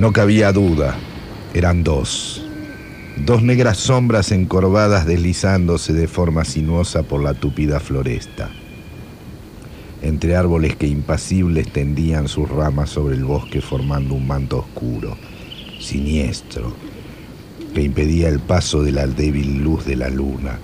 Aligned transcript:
No 0.00 0.14
cabía 0.14 0.50
duda, 0.50 0.96
eran 1.52 1.84
dos. 1.84 2.42
Dos 3.18 3.42
negras 3.42 3.76
sombras 3.76 4.32
encorvadas 4.32 5.04
deslizándose 5.04 5.92
de 5.92 6.08
forma 6.08 6.46
sinuosa 6.46 7.02
por 7.02 7.22
la 7.22 7.34
tupida 7.34 7.80
floresta. 7.80 8.48
Entre 10.00 10.36
árboles 10.36 10.74
que 10.76 10.86
impasibles 10.86 11.70
tendían 11.70 12.28
sus 12.28 12.48
ramas 12.48 12.88
sobre 12.88 13.14
el 13.14 13.26
bosque 13.26 13.60
formando 13.60 14.14
un 14.14 14.26
manto 14.26 14.60
oscuro, 14.60 15.18
siniestro, 15.78 16.72
que 17.74 17.82
impedía 17.82 18.30
el 18.30 18.40
paso 18.40 18.82
de 18.82 18.92
la 18.92 19.06
débil 19.06 19.58
luz 19.62 19.84
de 19.84 19.96
la 19.96 20.08
luna, 20.08 20.58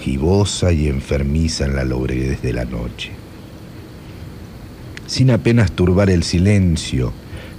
gibosa 0.00 0.72
y 0.72 0.88
enfermiza 0.88 1.64
en 1.64 1.76
la 1.76 1.84
lobreguez 1.84 2.42
de 2.42 2.52
la 2.54 2.64
noche. 2.64 3.12
Sin 5.06 5.30
apenas 5.30 5.70
turbar 5.70 6.10
el 6.10 6.24
silencio, 6.24 7.12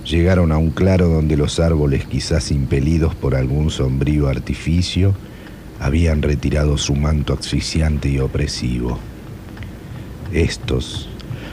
llegaron 0.05 0.51
a 0.51 0.57
un 0.57 0.71
claro 0.71 1.07
donde 1.07 1.37
los 1.37 1.59
árboles, 1.59 2.05
quizás 2.05 2.51
impelidos 2.51 3.15
por 3.15 3.35
algún 3.35 3.69
sombrío 3.69 4.27
artificio, 4.27 5.13
habían 5.79 6.21
retirado 6.21 6.77
su 6.77 6.95
manto 6.95 7.33
asfixiante 7.33 8.09
y 8.09 8.19
opresivo. 8.19 8.99
Estos 10.31 11.09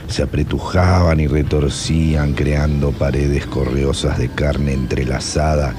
se 0.07 0.23
apretujaban 0.23 1.19
y 1.19 1.27
retorcían 1.27 2.33
creando 2.33 2.91
paredes 2.91 3.45
correosas 3.45 4.17
de 4.17 4.29
carne 4.29 4.73
entrelazada 4.73 5.75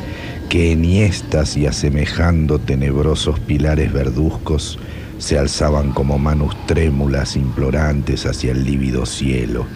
que 0.49 0.73
enhiestas 0.73 1.57
y 1.57 1.67
asemejando 1.67 2.59
tenebrosos 2.59 3.39
pilares 3.41 3.93
verduzcos 3.93 4.79
se 5.19 5.39
alzaban 5.39 5.93
como 5.93 6.19
manos 6.19 6.57
trémulas 6.67 7.37
implorantes 7.37 8.27
hacia 8.27 8.53
el 8.53 8.65
lívido 8.65 9.07
cielo, 9.07 9.67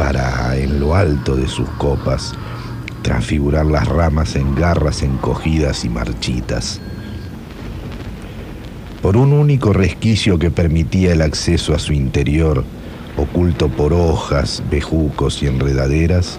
para, 0.00 0.56
en 0.56 0.80
lo 0.80 0.94
alto 0.94 1.36
de 1.36 1.46
sus 1.46 1.68
copas, 1.76 2.32
transfigurar 3.02 3.66
las 3.66 3.86
ramas 3.86 4.34
en 4.34 4.54
garras 4.54 5.02
encogidas 5.02 5.84
y 5.84 5.90
marchitas. 5.90 6.80
Por 9.02 9.18
un 9.18 9.34
único 9.34 9.74
resquicio 9.74 10.38
que 10.38 10.50
permitía 10.50 11.12
el 11.12 11.20
acceso 11.20 11.74
a 11.74 11.78
su 11.78 11.92
interior, 11.92 12.64
oculto 13.18 13.68
por 13.68 13.92
hojas, 13.92 14.62
bejucos 14.70 15.42
y 15.42 15.48
enredaderas, 15.48 16.38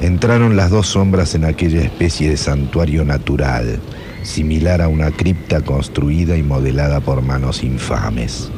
entraron 0.00 0.56
las 0.56 0.70
dos 0.70 0.86
sombras 0.86 1.34
en 1.34 1.44
aquella 1.44 1.82
especie 1.82 2.30
de 2.30 2.38
santuario 2.38 3.04
natural, 3.04 3.78
similar 4.22 4.80
a 4.80 4.88
una 4.88 5.10
cripta 5.10 5.60
construida 5.60 6.34
y 6.38 6.42
modelada 6.42 7.00
por 7.00 7.20
manos 7.20 7.62
infames. 7.62 8.50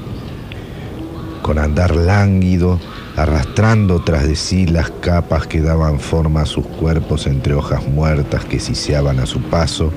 Con 1.42 1.58
andar 1.58 1.96
lánguido, 1.96 2.78
arrastrando 3.18 3.98
tras 3.98 4.28
de 4.28 4.36
sí 4.36 4.66
las 4.66 4.90
capas 4.90 5.48
que 5.48 5.60
daban 5.60 5.98
forma 5.98 6.42
a 6.42 6.46
sus 6.46 6.64
cuerpos 6.64 7.26
entre 7.26 7.52
hojas 7.54 7.84
muertas 7.88 8.44
que 8.44 8.60
siseaban 8.60 9.18
a 9.18 9.26
su 9.26 9.40
paso, 9.42 9.92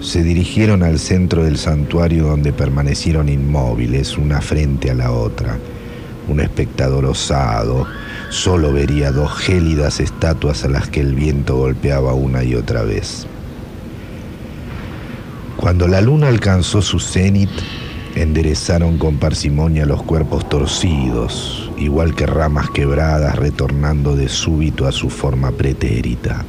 se 0.00 0.22
dirigieron 0.22 0.84
al 0.84 1.00
centro 1.00 1.42
del 1.42 1.58
santuario 1.58 2.28
donde 2.28 2.52
permanecieron 2.52 3.28
inmóviles 3.28 4.16
una 4.16 4.40
frente 4.40 4.92
a 4.92 4.94
la 4.94 5.10
otra. 5.10 5.58
Un 6.28 6.38
espectador 6.38 7.06
osado 7.06 7.84
solo 8.30 8.72
vería 8.72 9.10
dos 9.10 9.32
gélidas 9.32 9.98
estatuas 9.98 10.64
a 10.64 10.68
las 10.68 10.88
que 10.88 11.00
el 11.00 11.16
viento 11.16 11.56
golpeaba 11.56 12.14
una 12.14 12.44
y 12.44 12.54
otra 12.54 12.84
vez. 12.84 13.26
Cuando 15.56 15.88
la 15.88 16.00
luna 16.00 16.28
alcanzó 16.28 16.80
su 16.80 17.00
cenit, 17.00 17.50
enderezaron 18.14 18.98
con 18.98 19.16
parsimonia 19.16 19.84
los 19.84 20.02
cuerpos 20.04 20.48
torcidos, 20.48 21.65
igual 21.76 22.14
que 22.14 22.26
ramas 22.26 22.70
quebradas 22.70 23.36
retornando 23.36 24.16
de 24.16 24.28
súbito 24.28 24.86
a 24.86 24.92
su 24.92 25.10
forma 25.10 25.52
pretérita. 25.52 26.44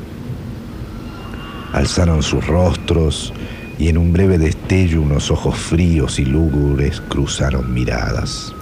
Alzaron 1.73 2.23
sus 2.23 2.45
rostros 2.47 3.33
y 3.77 3.89
en 3.89 3.97
un 3.97 4.13
breve 4.13 4.37
destello 4.37 5.01
unos 5.01 5.29
ojos 5.31 5.57
fríos 5.57 6.19
y 6.19 6.25
lúgubres 6.25 7.01
cruzaron 7.01 7.73
miradas. 7.73 8.53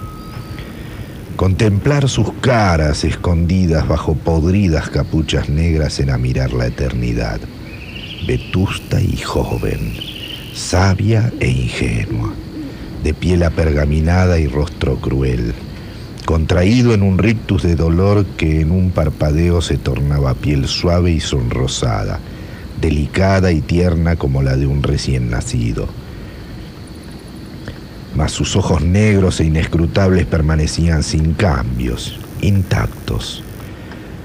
Contemplar 1.36 2.08
sus 2.08 2.32
caras 2.40 3.04
escondidas 3.04 3.86
bajo 3.86 4.14
podridas 4.14 4.88
capuchas 4.90 5.48
negras 5.48 6.00
era 6.00 6.18
mirar 6.18 6.52
la 6.52 6.66
eternidad, 6.66 7.40
vetusta 8.26 9.00
y 9.00 9.16
joven, 9.18 9.94
sabia 10.54 11.32
e 11.40 11.48
ingenua 11.48 12.32
de 13.06 13.14
piel 13.14 13.44
apergaminada 13.44 14.40
y 14.40 14.48
rostro 14.48 14.96
cruel, 14.96 15.54
contraído 16.26 16.92
en 16.92 17.02
un 17.02 17.16
rictus 17.16 17.62
de 17.62 17.76
dolor 17.76 18.26
que 18.36 18.60
en 18.60 18.72
un 18.72 18.90
parpadeo 18.90 19.62
se 19.62 19.78
tornaba 19.78 20.34
piel 20.34 20.66
suave 20.66 21.12
y 21.12 21.20
sonrosada, 21.20 22.18
delicada 22.80 23.52
y 23.52 23.62
tierna 23.62 24.16
como 24.16 24.42
la 24.42 24.56
de 24.56 24.66
un 24.66 24.82
recién 24.82 25.30
nacido. 25.30 25.88
Mas 28.14 28.32
sus 28.32 28.56
ojos 28.56 28.82
negros 28.82 29.40
e 29.40 29.44
inescrutables 29.44 30.26
permanecían 30.26 31.02
sin 31.02 31.32
cambios, 31.32 32.18
intactos. 32.42 33.42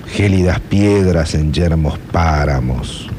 Gélidas 0.07 0.59
piedras 0.59 1.35
en 1.35 1.53
yermos 1.53 1.99
páramos, 2.11 3.09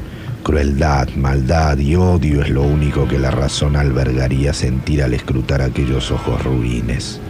Crueldad, 0.43 1.07
maldad 1.15 1.77
y 1.77 1.95
odio 1.95 2.41
es 2.41 2.49
lo 2.49 2.63
único 2.63 3.07
que 3.07 3.17
la 3.17 3.31
razón 3.31 3.77
albergaría 3.77 4.53
sentir 4.53 5.01
al 5.01 5.13
escrutar 5.13 5.61
aquellos 5.61 6.11
ojos 6.11 6.43
ruines. 6.43 7.21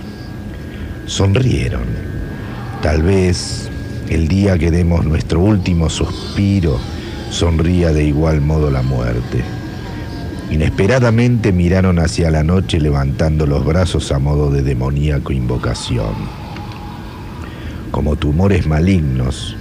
Sonrieron. 1.05 1.83
Tal 2.81 3.03
vez 3.03 3.69
el 4.09 4.27
día 4.27 4.57
que 4.57 4.71
demos 4.71 5.05
nuestro 5.05 5.41
último 5.41 5.89
suspiro, 5.89 6.79
sonría 7.29 7.91
de 7.91 8.05
igual 8.05 8.41
modo 8.41 8.71
la 8.71 8.81
muerte. 8.81 9.43
Inesperadamente 10.49 11.51
miraron 11.51 11.99
hacia 11.99 12.31
la 12.31 12.43
noche 12.43 12.79
levantando 12.79 13.45
los 13.45 13.65
brazos 13.65 14.11
a 14.11 14.19
modo 14.19 14.49
de 14.49 14.61
demoníaco 14.61 15.33
invocación. 15.33 16.13
Como 17.91 18.15
tumores 18.15 18.65
malignos, 18.65 19.57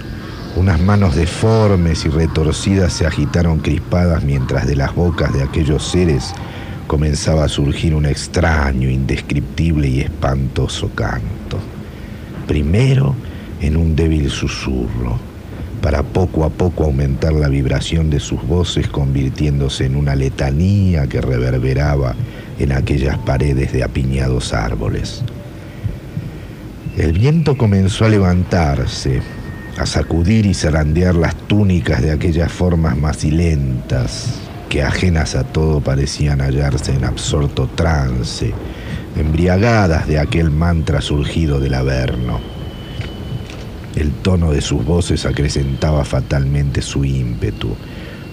unas 0.55 0.79
manos 0.79 1.15
deformes 1.15 2.05
y 2.05 2.09
retorcidas 2.09 2.93
se 2.93 3.05
agitaron 3.05 3.59
crispadas 3.59 4.23
mientras 4.23 4.65
de 4.65 4.75
las 4.75 4.95
bocas 4.95 5.33
de 5.33 5.43
aquellos 5.43 5.83
seres 5.85 6.33
comenzaba 6.93 7.45
a 7.45 7.49
surgir 7.49 7.95
un 7.95 8.05
extraño, 8.05 8.87
indescriptible 8.87 9.87
y 9.87 10.01
espantoso 10.01 10.91
canto. 10.93 11.57
Primero 12.47 13.15
en 13.61 13.77
un 13.77 13.95
débil 13.95 14.29
susurro, 14.29 15.17
para 15.81 16.03
poco 16.03 16.43
a 16.45 16.51
poco 16.51 16.83
aumentar 16.83 17.33
la 17.33 17.47
vibración 17.47 18.11
de 18.11 18.19
sus 18.19 18.45
voces 18.45 18.89
convirtiéndose 18.89 19.87
en 19.87 19.95
una 19.95 20.13
letanía 20.13 21.07
que 21.07 21.19
reverberaba 21.19 22.13
en 22.59 22.73
aquellas 22.73 23.17
paredes 23.17 23.73
de 23.73 23.83
apiñados 23.83 24.53
árboles. 24.53 25.23
El 26.95 27.13
viento 27.13 27.57
comenzó 27.57 28.05
a 28.05 28.09
levantarse, 28.09 29.19
a 29.79 29.87
sacudir 29.87 30.45
y 30.45 30.53
zarandear 30.53 31.15
las 31.15 31.33
túnicas 31.47 32.03
de 32.03 32.11
aquellas 32.11 32.51
formas 32.51 32.95
macilentas 32.95 34.52
que 34.73 34.81
ajenas 34.81 35.35
a 35.35 35.43
todo 35.43 35.81
parecían 35.81 36.41
hallarse 36.41 36.95
en 36.95 37.03
absorto 37.03 37.67
trance, 37.75 38.51
embriagadas 39.15 40.07
de 40.07 40.17
aquel 40.17 40.49
mantra 40.49 40.99
surgido 40.99 41.59
del 41.59 41.75
Averno. 41.75 42.39
El 43.95 44.11
tono 44.13 44.51
de 44.51 44.61
sus 44.61 44.83
voces 44.83 45.27
acrecentaba 45.27 46.03
fatalmente 46.05 46.81
su 46.81 47.05
ímpetu, 47.05 47.75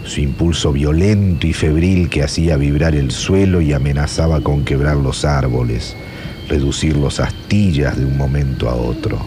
su 0.07 0.23
impulso 0.23 0.73
violento 0.73 1.47
y 1.47 1.53
febril 1.53 2.09
que 2.09 2.23
hacía 2.23 2.57
vibrar 2.57 2.95
el 2.95 3.11
suelo 3.11 3.61
y 3.61 3.75
amenazaba 3.75 4.41
con 4.41 4.65
quebrar 4.65 4.97
los 4.97 5.27
árboles, 5.27 5.95
reducirlos 6.49 7.21
a 7.21 7.25
astillas 7.25 7.99
de 7.99 8.07
un 8.07 8.17
momento 8.17 8.71
a 8.71 8.77
otro. 8.77 9.19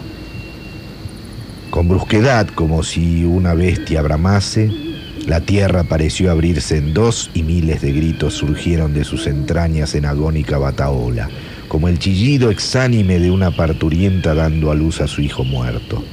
Con 1.70 1.88
brusquedad, 1.88 2.48
como 2.48 2.82
si 2.82 3.24
una 3.24 3.54
bestia 3.54 4.02
bramase, 4.02 4.83
la 5.26 5.40
tierra 5.40 5.84
pareció 5.84 6.30
abrirse 6.30 6.76
en 6.76 6.92
dos 6.92 7.30
y 7.32 7.42
miles 7.42 7.80
de 7.80 7.92
gritos 7.92 8.34
surgieron 8.34 8.92
de 8.92 9.04
sus 9.04 9.26
entrañas 9.26 9.94
en 9.94 10.04
agónica 10.04 10.58
bataola, 10.58 11.30
como 11.68 11.88
el 11.88 11.98
chillido 11.98 12.50
exánime 12.50 13.18
de 13.18 13.30
una 13.30 13.50
parturienta 13.50 14.34
dando 14.34 14.70
a 14.70 14.74
luz 14.74 15.00
a 15.00 15.06
su 15.06 15.22
hijo 15.22 15.42
muerto. 15.42 16.04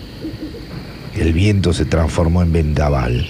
El 1.16 1.34
viento 1.34 1.74
se 1.74 1.84
transformó 1.84 2.42
en 2.42 2.54
vendaval. 2.54 3.26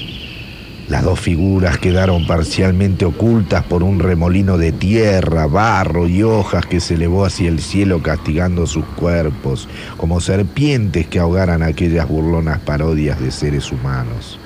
Las 0.87 1.03
dos 1.03 1.19
figuras 1.19 1.79
quedaron 1.79 2.27
parcialmente 2.27 3.05
ocultas 3.05 3.63
por 3.63 3.81
un 3.81 3.99
remolino 3.99 4.57
de 4.59 4.71
tierra, 4.71 5.47
barro 5.47 6.07
y 6.07 6.21
hojas 6.21 6.65
que 6.67 6.79
se 6.79 6.93
elevó 6.93 7.25
hacia 7.25 7.49
el 7.49 7.59
cielo 7.59 8.03
castigando 8.03 8.67
sus 8.67 8.85
cuerpos, 8.85 9.67
como 9.97 10.21
serpientes 10.21 11.07
que 11.07 11.17
ahogaran 11.17 11.63
aquellas 11.63 12.07
burlonas 12.07 12.59
parodias 12.59 13.19
de 13.19 13.31
seres 13.31 13.71
humanos. 13.71 14.37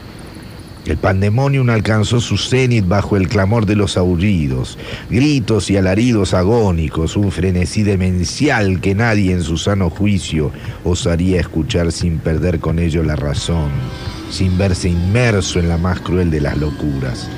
El 0.86 0.98
pandemonium 0.98 1.70
alcanzó 1.70 2.22
su 2.22 2.38
cenit 2.38 2.88
bajo 2.88 3.18
el 3.18 3.28
clamor 3.28 3.66
de 3.66 3.76
los 3.76 3.98
aullidos, 3.98 4.78
gritos 5.10 5.70
y 5.70 5.78
alaridos 5.78 6.34
agónicos, 6.34 7.18
un 7.18 7.32
frenesí 7.32 7.84
demencial 7.84 8.80
que 8.82 8.94
nadie 8.94 9.32
en 9.32 9.42
su 9.42 9.58
sano 9.58 9.90
juicio 9.90 10.52
osaría 10.84 11.40
escuchar 11.40 11.92
sin 11.92 12.20
perder 12.20 12.60
con 12.60 12.80
ello 12.80 13.04
la 13.04 13.16
razón 13.16 13.72
sin 14.30 14.58
verse 14.58 14.90
inmerso 14.90 15.60
en 15.60 15.70
la 15.70 15.78
más 15.78 16.00
cruel 16.02 16.30
de 16.32 16.42
las 16.42 16.58
locuras. 16.58 17.30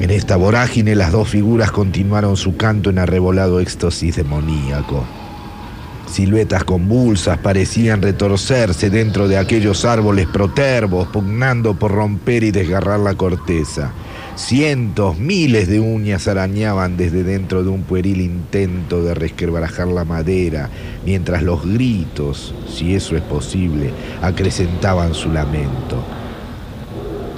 En 0.00 0.10
esta 0.10 0.36
vorágine 0.36 0.94
las 0.94 1.12
dos 1.12 1.28
figuras 1.28 1.70
continuaron 1.70 2.36
su 2.36 2.56
canto 2.56 2.90
en 2.90 2.98
arrebolado 2.98 3.60
éxtasis 3.60 4.16
demoníaco. 4.16 5.04
Siluetas 6.10 6.64
convulsas 6.64 7.38
parecían 7.38 8.00
retorcerse 8.00 8.88
dentro 8.88 9.28
de 9.28 9.36
aquellos 9.36 9.84
árboles 9.84 10.26
protervos, 10.26 11.08
pugnando 11.08 11.74
por 11.74 11.92
romper 11.92 12.44
y 12.44 12.50
desgarrar 12.50 12.98
la 13.00 13.14
corteza. 13.14 13.92
Cientos, 14.34 15.18
miles 15.18 15.68
de 15.68 15.80
uñas 15.80 16.26
arañaban 16.26 16.96
desde 16.96 17.24
dentro 17.24 17.62
de 17.62 17.68
un 17.68 17.82
pueril 17.82 18.20
intento 18.22 19.02
de 19.02 19.14
resquebrajar 19.14 19.88
la 19.88 20.04
madera, 20.04 20.70
mientras 21.04 21.42
los 21.42 21.64
gritos, 21.66 22.54
si 22.72 22.94
eso 22.94 23.16
es 23.16 23.22
posible, 23.22 23.90
acrecentaban 24.22 25.12
su 25.12 25.30
lamento. 25.30 26.02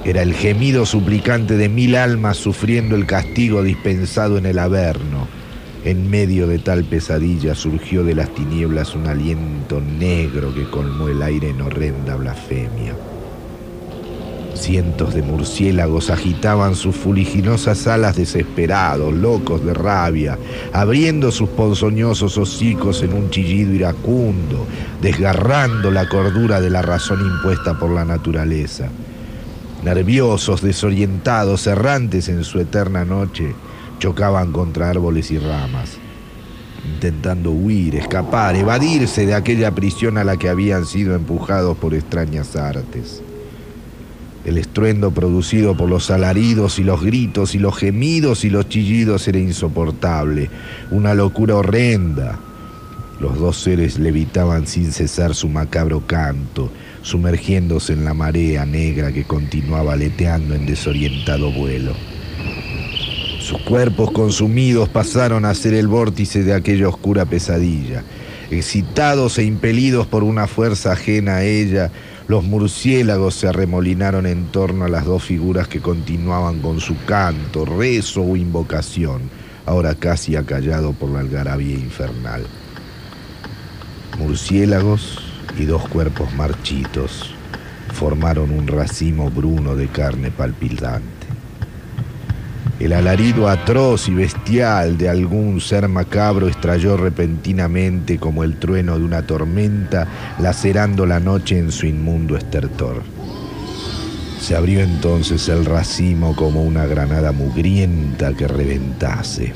Era 0.04 0.22
el 0.22 0.32
gemido 0.32 0.86
suplicante 0.86 1.56
de 1.56 1.68
mil 1.68 1.96
almas 1.96 2.36
sufriendo 2.36 2.94
el 2.94 3.06
castigo 3.06 3.62
dispensado 3.62 4.38
en 4.38 4.46
el 4.46 4.58
Averno 4.58 5.19
en 5.84 6.10
medio 6.10 6.46
de 6.46 6.58
tal 6.58 6.84
pesadilla 6.84 7.54
surgió 7.54 8.04
de 8.04 8.14
las 8.14 8.34
tinieblas 8.34 8.94
un 8.94 9.06
aliento 9.06 9.80
negro 9.80 10.54
que 10.54 10.68
colmó 10.68 11.08
el 11.08 11.22
aire 11.22 11.50
en 11.50 11.62
horrenda 11.62 12.16
blasfemia. 12.16 12.94
Cientos 14.54 15.14
de 15.14 15.22
murciélagos 15.22 16.10
agitaban 16.10 16.74
sus 16.74 16.94
fuliginosas 16.94 17.86
alas 17.86 18.16
desesperados, 18.16 19.14
locos 19.14 19.64
de 19.64 19.72
rabia, 19.72 20.38
abriendo 20.74 21.32
sus 21.32 21.48
ponzoñosos 21.48 22.36
hocicos 22.36 23.02
en 23.02 23.14
un 23.14 23.30
chillido 23.30 23.72
iracundo, 23.72 24.66
desgarrando 25.00 25.90
la 25.90 26.06
cordura 26.08 26.60
de 26.60 26.68
la 26.68 26.82
razón 26.82 27.20
impuesta 27.20 27.78
por 27.78 27.90
la 27.90 28.04
naturaleza. 28.04 28.88
Nerviosos, 29.82 30.60
desorientados, 30.60 31.66
errantes 31.66 32.28
en 32.28 32.44
su 32.44 32.60
eterna 32.60 33.06
noche, 33.06 33.54
chocaban 34.00 34.50
contra 34.50 34.90
árboles 34.90 35.30
y 35.30 35.38
ramas, 35.38 35.98
intentando 36.84 37.52
huir, 37.52 37.94
escapar, 37.94 38.56
evadirse 38.56 39.26
de 39.26 39.34
aquella 39.34 39.72
prisión 39.74 40.18
a 40.18 40.24
la 40.24 40.36
que 40.36 40.48
habían 40.48 40.86
sido 40.86 41.14
empujados 41.14 41.76
por 41.76 41.94
extrañas 41.94 42.56
artes. 42.56 43.22
El 44.44 44.56
estruendo 44.56 45.10
producido 45.10 45.76
por 45.76 45.90
los 45.90 46.10
alaridos 46.10 46.78
y 46.78 46.82
los 46.82 47.02
gritos 47.02 47.54
y 47.54 47.58
los 47.58 47.76
gemidos 47.76 48.44
y 48.44 48.50
los 48.50 48.70
chillidos 48.70 49.28
era 49.28 49.38
insoportable, 49.38 50.48
una 50.90 51.12
locura 51.12 51.56
horrenda. 51.56 52.38
Los 53.20 53.38
dos 53.38 53.58
seres 53.58 53.98
levitaban 53.98 54.66
sin 54.66 54.92
cesar 54.92 55.34
su 55.34 55.50
macabro 55.50 56.06
canto, 56.06 56.70
sumergiéndose 57.02 57.92
en 57.92 58.06
la 58.06 58.14
marea 58.14 58.64
negra 58.64 59.12
que 59.12 59.24
continuaba 59.24 59.92
aleteando 59.92 60.54
en 60.54 60.64
desorientado 60.64 61.52
vuelo. 61.52 61.92
Sus 63.50 63.62
cuerpos 63.62 64.12
consumidos 64.12 64.88
pasaron 64.88 65.44
a 65.44 65.52
ser 65.54 65.74
el 65.74 65.88
vórtice 65.88 66.44
de 66.44 66.54
aquella 66.54 66.88
oscura 66.88 67.24
pesadilla. 67.24 68.04
Excitados 68.48 69.38
e 69.38 69.44
impelidos 69.44 70.06
por 70.06 70.22
una 70.22 70.46
fuerza 70.46 70.92
ajena 70.92 71.38
a 71.38 71.42
ella, 71.42 71.90
los 72.28 72.44
murciélagos 72.44 73.34
se 73.34 73.48
arremolinaron 73.48 74.26
en 74.26 74.44
torno 74.52 74.84
a 74.84 74.88
las 74.88 75.04
dos 75.04 75.24
figuras 75.24 75.66
que 75.66 75.80
continuaban 75.80 76.60
con 76.60 76.78
su 76.78 76.94
canto, 77.06 77.64
rezo 77.64 78.22
o 78.22 78.36
invocación, 78.36 79.22
ahora 79.66 79.96
casi 79.96 80.36
acallado 80.36 80.92
por 80.92 81.10
la 81.10 81.18
algarabía 81.18 81.74
infernal. 81.74 82.46
Murciélagos 84.16 85.18
y 85.58 85.64
dos 85.64 85.88
cuerpos 85.88 86.32
marchitos 86.34 87.34
formaron 87.94 88.52
un 88.52 88.68
racimo 88.68 89.28
bruno 89.28 89.74
de 89.74 89.88
carne 89.88 90.30
palpitante. 90.30 91.29
El 92.80 92.94
alarido 92.94 93.46
atroz 93.46 94.08
y 94.08 94.14
bestial 94.14 94.96
de 94.96 95.10
algún 95.10 95.60
ser 95.60 95.86
macabro 95.86 96.48
estrelló 96.48 96.96
repentinamente 96.96 98.18
como 98.18 98.42
el 98.42 98.56
trueno 98.56 98.98
de 98.98 99.04
una 99.04 99.20
tormenta, 99.20 100.08
lacerando 100.38 101.04
la 101.04 101.20
noche 101.20 101.58
en 101.58 101.72
su 101.72 101.84
inmundo 101.84 102.38
estertor. 102.38 103.02
Se 104.40 104.56
abrió 104.56 104.80
entonces 104.80 105.46
el 105.50 105.66
racimo 105.66 106.34
como 106.34 106.62
una 106.62 106.86
granada 106.86 107.32
mugrienta 107.32 108.32
que 108.32 108.48
reventase, 108.48 109.52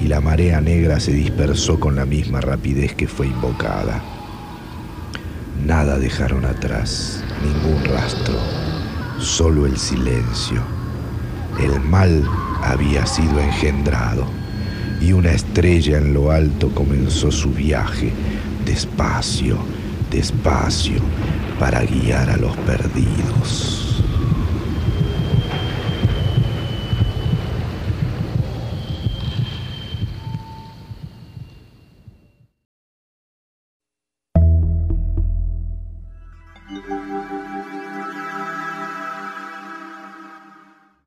y 0.00 0.06
la 0.06 0.20
marea 0.20 0.60
negra 0.60 1.00
se 1.00 1.10
dispersó 1.10 1.80
con 1.80 1.96
la 1.96 2.06
misma 2.06 2.40
rapidez 2.40 2.94
que 2.94 3.08
fue 3.08 3.26
invocada. 3.26 4.00
Nada 5.66 5.98
dejaron 5.98 6.44
atrás, 6.44 7.24
ningún 7.42 7.84
rastro, 7.86 8.36
solo 9.18 9.66
el 9.66 9.76
silencio. 9.76 10.62
El 11.58 11.80
mal 11.80 12.22
había 12.62 13.06
sido 13.06 13.40
engendrado 13.40 14.26
y 15.00 15.12
una 15.12 15.30
estrella 15.32 15.98
en 15.98 16.14
lo 16.14 16.30
alto 16.30 16.70
comenzó 16.74 17.30
su 17.30 17.50
viaje, 17.50 18.12
despacio, 18.64 19.58
despacio, 20.10 21.00
para 21.58 21.82
guiar 21.82 22.30
a 22.30 22.36
los 22.36 22.56
perdidos. 22.58 24.02